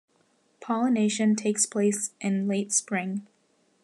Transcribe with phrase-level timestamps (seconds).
[0.61, 3.27] Pollination takes place in late spring.